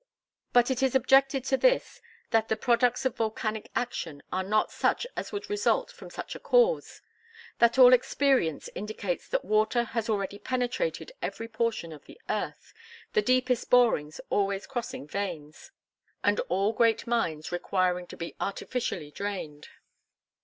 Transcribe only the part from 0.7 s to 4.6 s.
it is objected to this that the products of volcanic action are